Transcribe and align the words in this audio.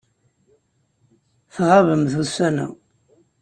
Tɣabemt 1.55 2.13
ussan-a. 2.21 2.67